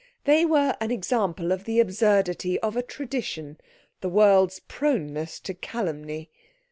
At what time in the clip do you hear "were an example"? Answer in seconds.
0.47-1.51